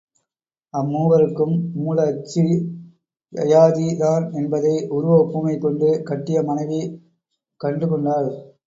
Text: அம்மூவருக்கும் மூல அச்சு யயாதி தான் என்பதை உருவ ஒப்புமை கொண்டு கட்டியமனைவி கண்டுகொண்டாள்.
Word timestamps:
அம்மூவருக்கும் 0.73 1.53
மூல 1.75 2.05
அச்சு 2.11 2.45
யயாதி 3.33 3.87
தான் 3.97 4.25
என்பதை 4.33 4.75
உருவ 4.89 5.19
ஒப்புமை 5.19 5.55
கொண்டு 5.57 5.89
கட்டியமனைவி 6.09 6.81
கண்டுகொண்டாள். 7.61 8.29